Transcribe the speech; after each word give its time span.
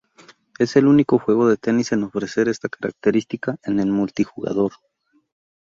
Es 0.57 0.77
el 0.77 0.87
único 0.87 1.19
juego 1.19 1.47
de 1.47 1.57
tenis 1.57 1.91
en 1.91 2.01
ofrecer 2.03 2.49
esta 2.49 2.69
característica 2.69 3.57
en 3.61 3.79
el 3.79 3.91
multijugador. 3.91 4.71